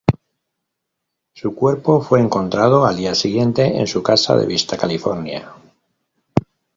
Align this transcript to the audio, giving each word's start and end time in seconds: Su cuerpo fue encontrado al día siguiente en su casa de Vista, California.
Su 1.35 1.53
cuerpo 1.53 2.01
fue 2.01 2.19
encontrado 2.21 2.87
al 2.87 2.97
día 2.97 3.13
siguiente 3.13 3.77
en 3.79 3.85
su 3.85 4.01
casa 4.01 4.35
de 4.35 4.47
Vista, 4.47 4.75
California. 4.75 5.53